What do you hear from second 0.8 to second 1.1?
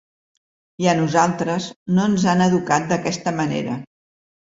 I a